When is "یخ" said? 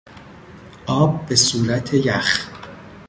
1.93-2.47